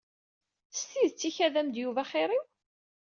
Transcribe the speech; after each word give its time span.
S 0.77 0.79
tidet 0.89 1.27
ikad-am-d 1.29 1.75
Yuba 1.79 2.01
axir-iw? 2.03 2.45